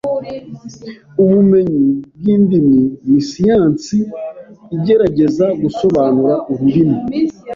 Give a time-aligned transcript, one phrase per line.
[1.23, 1.85] Ubumenyi
[2.17, 3.97] bwindimi ni siyansi
[4.75, 6.97] igerageza gusobanura ururimi.